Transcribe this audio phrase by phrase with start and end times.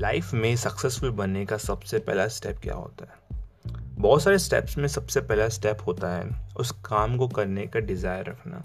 [0.00, 3.18] Life में successful बनने का सबसे पहला स्टेप क्या होता है?
[3.94, 8.26] बहुत सारे स्टेप्स में सबसे पहला स्टेप होता है उस काम को करने का डिज़ायर
[8.26, 8.62] रखना।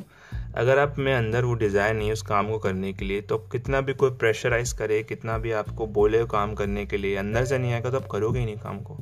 [0.57, 3.37] अगर आप में अंदर वो डिज़ायर नहीं है उस काम को करने के लिए तो
[3.51, 7.57] कितना भी कोई प्रेशराइज करे, कितना भी आपको बोले काम करने के लिए, अंदर से
[7.57, 8.97] नहीं आएगा तो आप करोगे ही नहीं काम को।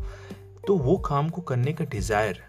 [0.67, 2.43] तो वो काम को करने का डिज़ायर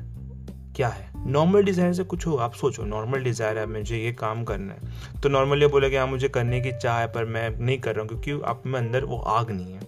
[0.77, 1.14] क्या है?
[1.27, 5.21] नॉर्मल डिज़ायर से कुछ हो, आप सोचो नॉर्मल डिज़ायर है, मुझे ये काम करना है।
[5.21, 8.01] तो नॉर्मली बोले कि हाँ मुझे करने की चाह है, पर मैं नहीं कर रहा
[8.01, 9.81] हूँ, क्योंकि आप में अंदर वो आग नहीं है।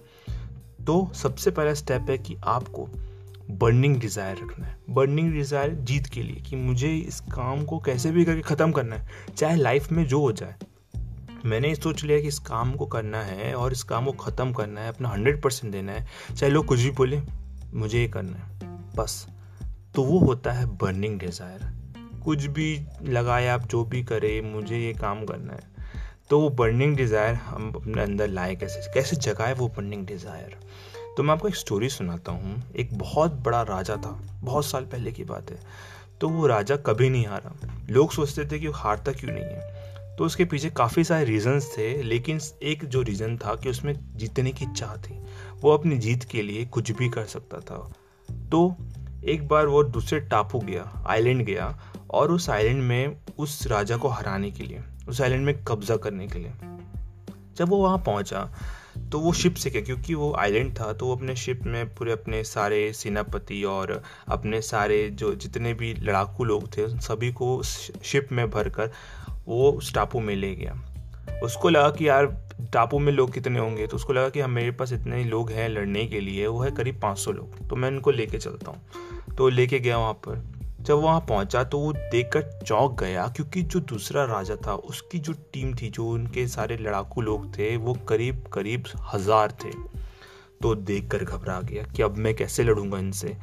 [0.85, 2.87] तो सबसे पहला स्टेप है कि आपको
[3.51, 8.11] बर्निंग डिज़ायर रखना है। बर्निंग डिज़ायर जीत के लिए कि मुझे इस काम को कैसे
[8.11, 10.55] भी करके ख़त्म करना है, चाहे लाइफ में जो हो जाए।
[11.45, 14.81] मैंने सोच लिया कि इस काम को करना है और इस काम को ख़त्म करना
[14.81, 17.21] है, अपना हंड्रेड परसेंट देना है, चाहे लोग कुछ भी बोले,
[17.73, 19.25] मुझे ये करना है, बस।
[19.97, 21.61] तो वो होता है बर्निंग डिज़ायर
[22.23, 25.95] कुछ भी लगाए आप, जो भी करें, मुझे ये काम करना है।
[26.29, 28.91] तो वो बर्निंग डिज़ायर हम अपने अंदर लाए कैसे?
[28.93, 30.55] कैसे जगाए वो बर्निंग डिज़ायर
[31.17, 34.11] तो मैं आपको एक स्टोरी सुनाता हूँ। एक बहुत बड़ा राजा था।
[34.43, 35.59] बहुत साल पहले की बात है।
[36.21, 37.55] तो वो राजा कभी नहीं हारा।
[37.89, 40.15] लोग सोचते थे कि वो हारता क्यों नहीं है?
[40.17, 44.51] तो उसके पीछे काफ़ी सारे रीजंस थे, लेकिन एक जो रीज़न था कि उसमें जीतने
[44.51, 45.19] की चाह थी,
[45.61, 47.93] वो अपनी जीत के लिए कुछ भी कर सकता था।
[48.51, 48.75] तो
[49.23, 51.77] एक बार वो दूसरे टापू गया आइलैंड गया,
[52.11, 56.27] और उस आइलैंड में उस राजा को हराने के लिए, उस आइलैंड में कब्जा करने
[56.27, 56.51] के लिए।
[57.57, 58.49] जब वो वहाँ पहुँचा
[59.11, 62.11] तो वो शिप से क्या क्योंकि वो आइलैंड था तो वो अपने शिप में पूरे
[62.11, 68.27] अपने सारे सेनापति और अपने सारे जो जितने भी लड़ाकू लोग थे सभी को शिप
[68.31, 68.91] में भरकर
[69.45, 70.73] वो उस टापू में ले गया।
[71.43, 72.25] उसको लगा कि यार,
[72.73, 73.87] टापू में लोग कितने होंगे?
[73.87, 76.71] तो उसको लगा कि हम मेरे पास इतने लोग हैं लड़ने के लिए, वो है
[76.71, 78.81] करीब 500 लोग। तो मैं उनको लेके चलता हूँ।
[79.37, 83.79] तो लेके गया वहाँ पर। जब वहाँ पहुँचा तो वो देखकर चौंक गया, क्योंकि जो
[83.79, 88.43] दूसरा राजा था, उसकी जो टीम थी, जो उनके सारे लड़ाकू लोग थे, वो करीब
[88.53, 89.71] करीब हज़ार थे।
[90.61, 93.37] तो देख कर घबरा गया कि अब मैं कैसे लड़ूँगा इनसे?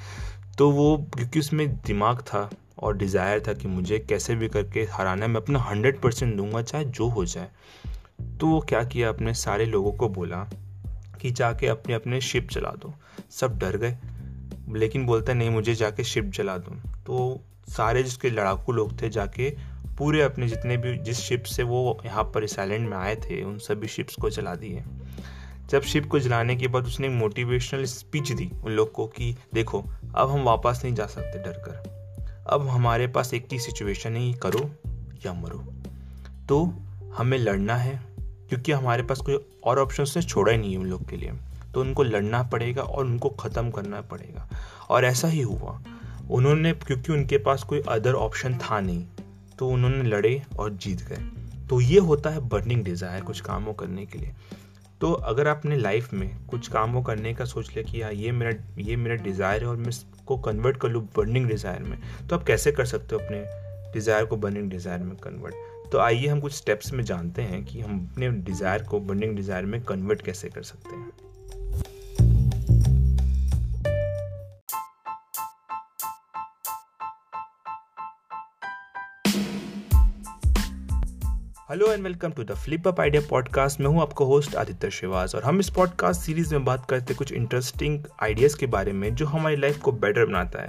[0.58, 5.26] तो वो, क्योंकि उसमें दिमाग था और डिज़ायर था कि मुझे कैसे भी करके हराना
[5.26, 7.48] मैं अपना हंड्रेड परसेंट दूँगा, चाहे जो हो जाए।
[8.40, 10.48] तो वो क्या किया, अपने सारे लोगों को बोला
[11.22, 12.94] कि जाके अपने अपने शिप चला दो।
[13.30, 13.98] सब डर गए,
[14.78, 16.70] लेकिन बोलता, नहीं, मुझे जाके शिप चला दो।
[17.06, 19.50] तो सारे जिसके लड़ाकू लोग थे जाके
[19.98, 23.42] पूरे अपने जितने भी, जिस शिप से वो यहाँ पर इस आइलैंड में आए थे,
[23.44, 24.84] उन सभी शिप्स को चला दिए।
[25.70, 29.36] जब शिप को जलाने के बाद उसने एक मोटिवेशनल स्पीच दी उन लोग को कि,
[29.54, 29.84] देखो,
[30.14, 32.03] अब हम वापस नहीं जा सकते डर कर।
[32.46, 34.60] अब हमारे पास एक ही सिचुएशन है करो
[35.26, 35.58] या मरो।
[36.48, 36.64] तो
[37.14, 37.94] हमें लड़ना है,
[38.48, 41.32] क्योंकि हमारे पास कोई और ऑप्शन ने छोड़ा ही नहीं है उन लोग के लिए।
[41.74, 44.48] तो उनको लड़ना पड़ेगा और उनको ख़त्म करना पड़ेगा।
[44.90, 45.80] और ऐसा ही हुआ।
[46.30, 49.04] उन्होंने, क्योंकि उनके पास कोई अदर ऑप्शन था नहीं
[49.58, 54.06] तो उन्होंने लड़े और जीत गए। तो ये होता है बर्निंग डिज़ायर कुछ कामों करने
[54.06, 54.34] के लिए।
[55.00, 58.32] तो अगर आपने लाइफ में कुछ काम वो करने का सोच लिया कि हाँ ये
[58.32, 62.36] मेरा ये मेरा डिज़ायर है और मैं इसको कन्वर्ट कर लूँ बर्निंग डिज़ायर में तो
[62.36, 63.44] आप कैसे कर सकते हो अपने
[63.92, 67.80] डिज़ायर को बर्निंग डिज़ायर में कन्वर्ट तो आइए हम कुछ स्टेप्स में जानते हैं कि
[67.80, 71.10] हम अपने डिज़ायर को बर्निंग डिज़ायर में कन्वर्ट कैसे कर सकते हैं।
[81.70, 85.34] Hello and welcome to the flip up idea podcast मैं हूँ आपका होस्ट आदित्य श्रीवास
[85.34, 89.14] और हम इस पॉडकास्ट सीरीज़ में बात करते हैं कुछ इंटरेस्टिंग आइडियाज़ के बारे में
[89.14, 90.68] जो हमारी लाइफ को बेटर बनाता है।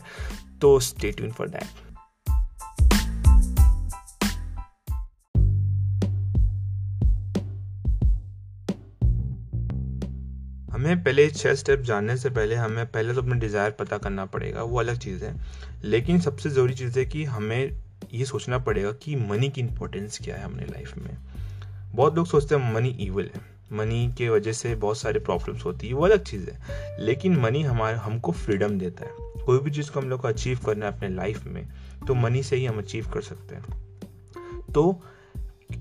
[0.62, 1.64] तो स्टे ट्यून फॉर दैट
[10.72, 14.64] हमें पहले छः स्टेप जानने से पहले हमें पहले तो अपने डिज़ायर पता करना पड़ेगा,
[14.64, 15.36] वो अलग चीज़ है।
[15.84, 17.85] लेकिन सबसे ज़रूरी चीज़ है कि हमें
[18.16, 21.18] ये सोचना पड़ेगा कि मनी की इंपॉर्टेंस क्या है हमने लाइफ में।
[21.96, 25.88] बहुत लोग सोचते हैं मनी ईवल है। मनी के वजह से बहुत सारे प्रॉब्लम्स होती
[25.88, 26.62] है, वो अलग चीज़ है।
[27.06, 29.12] लेकिन मनी हमारे, हमको फ्रीडम देता है।
[29.46, 31.68] कोई भी चीज़ को हम लोग को अचीव करना है अपने लाइफ में
[32.08, 34.00] तो मनी से ही हम अचीव कर सकते हैं।
[34.74, 35.04] तो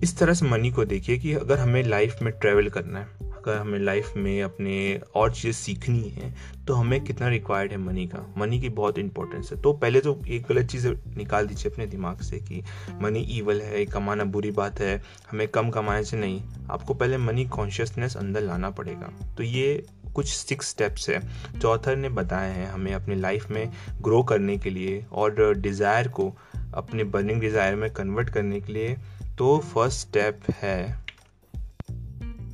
[0.02, 3.58] इस तरह से मनी को देखिए कि अगर हमें लाइफ में ट्रैवल करना है अगर
[3.58, 6.32] हमें लाइफ में अपने और चीज़ें सीखनी है
[6.66, 8.26] तो हमें कितना रिक्वायर्ड है मनी का?
[8.38, 10.86] मनी की बहुत इंपॉर्टेंस है। तो पहले तो एक गलत चीज़
[11.16, 12.62] निकाल दीजिए अपने दिमाग से कि
[13.02, 17.44] मनी ईवल है, कमाना बुरी बात है, हमें कम कमाने से नहीं। आपको पहले मनी
[17.48, 21.20] कॉन्शियसनेस अंदर लाना पड़ेगा। तो ये कुछ सिक्स स्टेप्स है।
[21.52, 23.70] जो ऑथर ने बताए हैं हमें अपनी लाइफ में
[24.02, 26.32] ग्रो करने के लिए और डिज़ायर को
[26.74, 28.96] अपने बर्निंग डिज़ायर में कन्वर्ट करने के लिए
[29.38, 31.04] तो फ़र्स्ट स्टेप है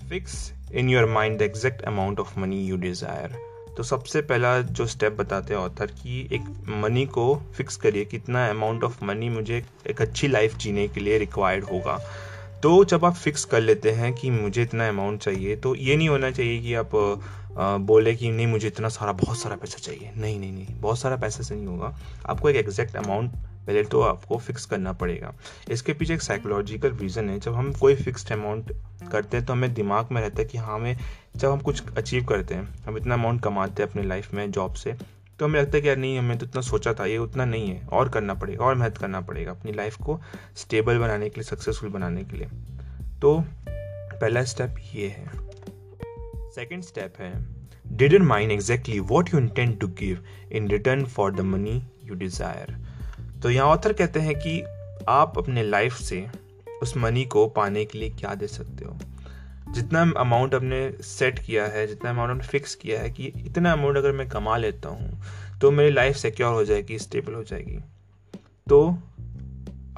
[0.08, 3.38] fix in your mind the exact amount of money you desire
[3.76, 6.42] तो सबसे पहला जो स्टेप बताते हैं ऑथर कि, एक
[6.82, 11.18] मनी को फिक्स करिए, कितना अमाउंट ऑफ़ मनी मुझे एक अच्छी लाइफ जीने के लिए
[11.18, 11.98] रिक्वायर्ड होगा।
[12.62, 16.08] तो जब आप फिक्स कर लेते हैं कि मुझे इतना अमाउंट चाहिए तो ये नहीं
[16.08, 16.90] होना चाहिए कि आप
[17.82, 21.16] बोले कि नहीं, मुझे इतना सारा, बहुत सारा पैसा चाहिए। नहीं नहीं नहीं, बहुत सारा
[21.16, 21.94] पैसा से नहीं होगा।
[22.26, 23.32] आपको एक एग्जैक्ट अमाउंट
[23.70, 25.32] पहले तो आपको फिक्स करना पड़ेगा।
[25.70, 28.72] इसके पीछे एक साइकोलॉजिकल रीज़न है। जब हम कोई फिक्स्ड अमाउंट
[29.12, 30.96] करते हैं तो हमें दिमाग में रहता है कि हाँ हमें
[31.36, 34.74] जब हम कुछ अचीव करते हैं, हम इतना अमाउंट कमाते हैं अपनी लाइफ में जॉब
[34.74, 34.92] से
[35.38, 37.68] तो हमें लगता है कि यार नहीं, हमें तो इतना सोचा था, ये उतना नहीं
[37.68, 40.20] है। और करना पड़ेगा, और मेहनत करना पड़ेगा अपनी लाइफ को
[40.56, 42.48] स्टेबल बनाने के लिए सक्सेसफुल बनाने के लिए।
[43.20, 43.38] तो
[43.68, 45.26] पहला स्टेप ये है।
[46.50, 47.32] सेकेंड स्टेप है
[47.86, 52.76] didn't mind exactly what you intent to give in return for the money you desire
[53.42, 54.62] तो यहाँ ऑथर कहते हैं कि
[55.08, 56.26] आप अपने लाइफ से
[56.82, 58.98] उस मनी को पाने के लिए क्या दे सकते हो?
[59.70, 63.96] जितना अमाउंट आपने सेट किया है, जितना अमाउंट आपने फिक्स किया है कि इतना अमाउंट
[63.96, 65.22] अगर मैं कमा लेता हूँ
[65.60, 67.78] तो मेरी लाइफ सिक्योर हो जाएगी स्टेबल हो जाएगी।
[68.68, 68.98] तो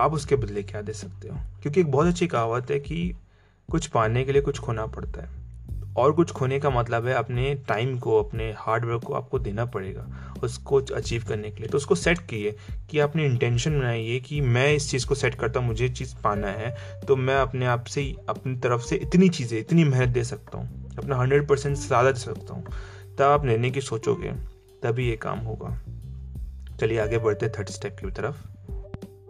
[0.00, 1.36] आप उसके बदले क्या दे सकते हो?
[1.62, 3.14] क्योंकि एक बहुत अच्छी कहावत है कि
[3.70, 5.41] कुछ पाने के लिए कुछ खोना पड़ता है।
[5.96, 10.06] और कुछ खोने का मतलब है अपने टाइम को, अपने हार्डवर्क को आपको देना पड़ेगा
[10.42, 12.54] उसको अचीव करने के लिए। तो उसको सेट किए
[12.90, 16.48] कि आपने इंटेंशन बनाइए कि मैं इस चीज़ को सेट करता हूँ, मुझे चीज़ पाना
[16.48, 16.74] है
[17.06, 20.96] तो मैं अपने आप से अपनी तरफ़ से इतनी चीज़ें, इतनी मेहनत दे सकता हूँ,
[20.98, 22.64] अपना हंड्रेड परसेंट ज़्यादा दे सकता हूँ।
[23.18, 24.32] तब आप लेने की सोचोगे,
[24.82, 25.78] तभी ये काम होगा।
[26.80, 28.36] चलिए आगे बढ़ते थर्ड स्टेप की तरफ़।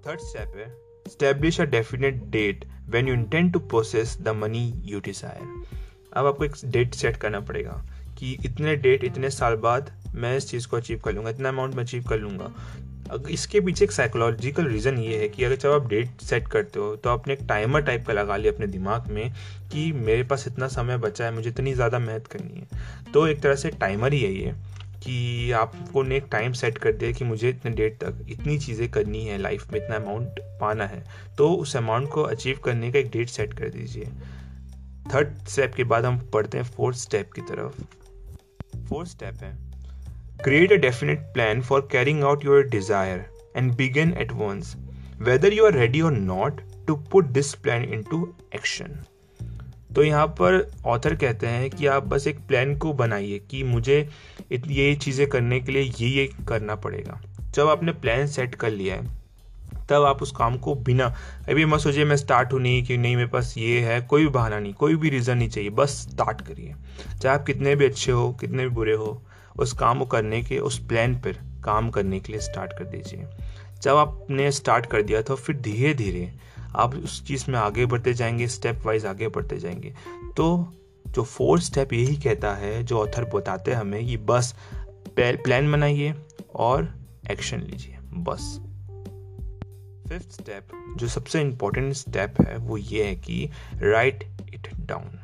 [0.07, 0.71] थर्ड स्टेप है
[1.07, 5.81] establish a definite date when you intend to process the money you desire
[6.13, 7.83] अब आपको एक डेट सेट करना पड़ेगा
[8.19, 11.75] कि इतने डेट इतने साल बाद मैं इस चीज़ को अचीव कर लूँगा, इतना अमाउंट
[11.75, 12.53] मैं अचीव कर लूँगा।
[13.31, 16.95] इसके पीछे एक साइकोलॉजिकल रीज़न ये है कि अगर जब आप डेट सेट करते हो
[16.97, 19.33] तो आपने एक टाइमर टाइप का लगा लिया अपने दिमाग में
[19.73, 23.41] कि मेरे पास इतना समय बचा है, मुझे इतनी ज़्यादा मेहनत करनी है। तो एक
[23.43, 24.53] तरह से टाइमर ही है ये
[25.05, 28.89] कि आपको ने एक टाइम सेट कर दिया कि मुझे इतने डेट तक इतनी चीज़ें
[28.91, 31.03] करनी है लाइफ में, इतना अमाउंट पाना है।
[31.39, 34.09] तो उस अमाउंट को अचीव करने का एक डेट सेट कर दीजिए।
[35.07, 37.83] थर्ड स्टेप के बाद हम पढ़ते हैं फोर्थ स्टेप की तरफ़।
[38.89, 39.53] फोर्थ स्टेप है
[40.45, 43.25] create a definite plan for carrying out your desire
[43.57, 44.75] and begin at once
[45.21, 49.03] whether you are ready or not to put this plan into action
[49.95, 53.99] तो यहाँ पर ऑथर कहते हैं कि आप बस एक प्लान को बनाइए कि मुझे
[54.53, 57.21] ये चीज़ें करने के लिए ये ये करना पड़ेगा।
[57.55, 59.22] जब आपने प्लान सेट कर लिया है
[59.89, 61.15] तब आप उस काम को बिना,
[61.49, 64.29] अभी मत सोचिए मैं स्टार्ट हूँ नहीं कि नहीं मेरे पास ये है, कोई भी
[64.29, 66.75] बहाना नहीं, कोई भी रीज़न नहीं चाहिए, बस स्टार्ट करिए।
[67.23, 69.23] चाहे आप कितने भी अच्छे हो, कितने भी बुरे हो,
[69.57, 71.33] उस काम को करने के, उस प्लान पर
[71.65, 73.27] काम करने के लिए स्टार्ट कर दीजिए।
[73.83, 76.33] जब आपने स्टार्ट कर दिया तो फिर धीरे धीरे
[76.77, 79.95] आप उस चीज़ में आगे बढ़ते जाएँगे स्टेप वाइज आगे बढ़ते जाएँगे।
[80.37, 80.75] तो
[81.09, 84.55] जो फोर्थ स्टेप यही कहता है, जो ऑथर बताते हैं हमें कि बस
[85.19, 86.15] प्लान बनाइए
[86.55, 86.89] और
[87.31, 88.59] एक्शन लीजिए, बस।
[90.09, 95.19] फिफ्थ स्टेप, जो सबसे इम्पोर्टेंट स्टेप है, वो ये है कि write it down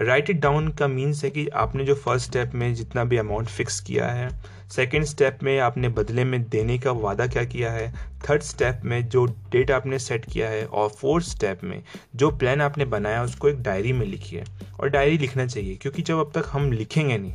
[0.00, 3.46] write it down का मीन्स है कि आपने जो फ़र्स्ट स्टेप में जितना भी अमाउंट
[3.46, 4.28] फिक्स किया है
[4.70, 7.92] सेकेंड स्टेप में आपने बदले में देने का वादा क्या किया है
[8.28, 11.82] थर्ड स्टेप में जो डेट आपने सेट किया है, और फोर्थ स्टेप में
[12.16, 14.44] जो प्लान आपने बनाया उसको एक डायरी में लिखिए।
[14.80, 17.34] और डायरी लिखना चाहिए, क्योंकि जब अब तक हम लिखेंगे नहीं,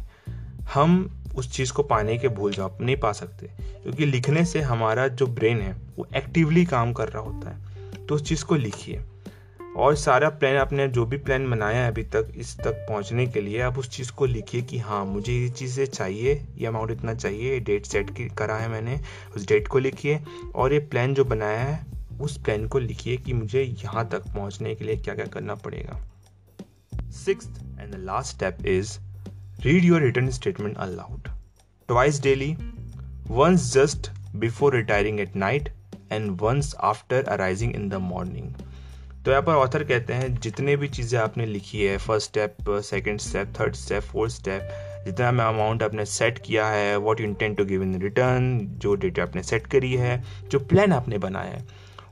[0.74, 3.48] हम उस चीज़ को पाने के भूल जाओ नहीं पा सकते।
[3.84, 8.16] क्योंकि लिखने से हमारा जो ब्रेन है वो एक्टिवली काम कर रहा होता है। तो
[8.16, 9.02] उस चीज़ को लिखिए।
[9.78, 13.42] और सारा प्लान आपने जो भी प्लान बनाया है अभी तक, इस तक पहुँचने के
[13.42, 17.14] लिए, आप उस चीज़ को लिखिए कि हाँ मुझे ये चीज़ें चाहिए, ये अमाउंट इतना
[17.14, 19.00] चाहिए डेट सेट करा है मैंने,
[19.36, 20.20] उस डेट को लिखिए।
[20.56, 21.86] और ये प्लान जो बनाया है,
[22.22, 26.00] उस प्लान को लिखिए कि मुझे यहाँ तक पहुँचने के लिए क्या क्या करना पड़ेगा।
[27.12, 27.48] Six
[27.80, 29.00] and the last step is
[29.62, 31.28] read your return statement aloud
[31.88, 32.56] twice daily
[33.28, 35.79] once just before retiring at night
[36.14, 38.54] and once after arising in the morning
[39.26, 43.20] तो यहाँ पर ऑथर कहते हैं, जितने भी चीज़ें आपने लिखी है first step second
[43.20, 44.70] step third step fourth step
[45.06, 49.20] जितना में अमाउंट आपने सेट किया है what intent to give in return जो डेट
[49.20, 51.66] आपने सेट करी है, जो प्लान आपने बनाया है,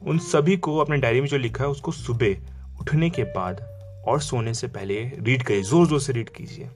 [0.03, 3.61] उन सभी को अपने डायरी में जो लिखा है, उसको सुबह उठने के बाद
[4.07, 6.69] और सोने से पहले रीड करिए ज़ोर ज़ोर से रीड कीजिए।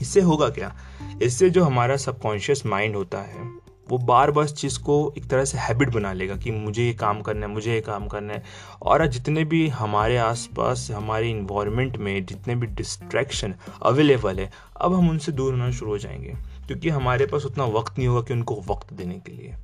[0.00, 0.74] इससे होगा क्या?
[1.22, 3.59] इससे जो हमारा सबकॉन्शियस माइंड होता है
[3.90, 6.92] वो बार बार इस चीज़ को एक तरह से हैबिट बना लेगा कि मुझे ये
[6.92, 8.42] काम करना है, मुझे ये काम करना है।
[8.82, 15.10] और जितने भी हमारे आसपास, हमारे इन्वायरमेंट में जितने भी डिस्ट्रैक्शन अवेलेबल है, अब हम
[15.10, 16.34] उनसे दूर होना शुरू हो जाएँगे।
[16.66, 19.54] क्योंकि हमारे पास उतना वक्त नहीं होगा कि उनको वक्त देने के लिए।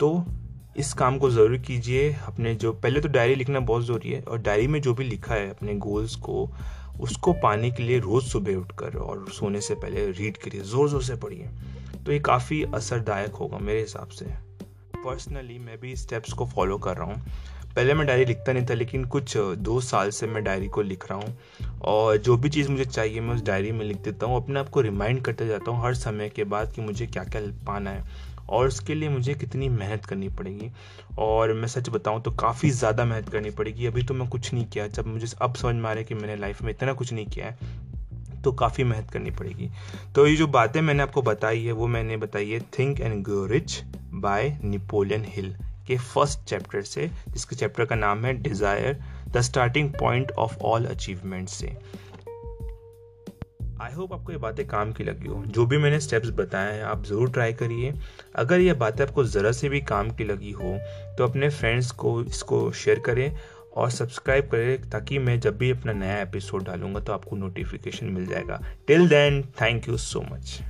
[0.00, 0.24] तो
[0.76, 4.38] इस काम को ज़रूर कीजिए। अपने जो, पहले तो डायरी लिखना बहुत ज़रूरी है और
[4.38, 6.50] डायरी में जो भी लिखा है, अपने गोल्स को,
[7.00, 11.02] उसको पाने के लिए रोज़ सुबह उठकर और सोने से पहले रीड करिए ज़ोर ज़ोर
[11.02, 11.48] से पढ़िए।
[12.10, 14.24] तो ये काफ़ी असरदायक होगा मेरे हिसाब से।
[14.96, 17.22] पर्सनली मैं भी स्टेप्स को फॉलो कर रहा हूँ।
[17.76, 21.08] पहले मैं डायरी लिखता नहीं था, लेकिन कुछ दो साल से मैं डायरी को लिख
[21.10, 24.36] रहा हूँ। और जो भी चीज़ मुझे चाहिए, मैं उस डायरी में लिख देता हूँ।
[24.36, 27.42] अपने आप को रिमाइंड करते जाता हूँ हर समय के बाद कि मुझे क्या क्या
[27.66, 30.70] पाना है। और उसके लिए मुझे कितनी मेहनत करनी पड़ेगी।
[31.18, 34.66] और मैं सच बताऊँ तो काफ़ी ज़्यादा मेहनत करनी पड़ेगी। अभी तो मैं कुछ नहीं
[34.66, 37.12] किया। जब मुझे अब समझ में आ रहा है कि मैंने लाइफ में इतना कुछ
[37.12, 37.79] नहीं किया है
[38.44, 39.70] तो काफ़ी मेहनत करनी पड़ेगी।
[40.14, 43.44] तो ये जो बातें मैंने आपको बताई है, वो मैंने बताई है think and grow
[43.46, 43.80] rich
[44.14, 45.54] by Napoleon Hill
[45.86, 50.84] के फ़र्स्ट चैप्टर से, जिसके चैप्टर का नाम है desire the starting point of all
[50.86, 51.76] achievement से।
[53.82, 56.82] आई होप आपको ये बातें काम की लगी हो। जो भी मैंने स्टेप्स बताए हैं,
[56.84, 57.92] आप ज़रूर ट्राई करिए।
[58.36, 60.76] अगर ये बातें आपको ज़रा से भी काम की लगी हो
[61.18, 63.36] तो अपने फ्रेंड्स को, इसको शेयर करें।
[63.76, 68.26] और सब्सक्राइब करें ताकि मैं जब भी अपना नया एपिसोड डालूँगा तो आपको नोटिफिकेशन मिल
[68.26, 70.60] जाएगा। Till then thank you so much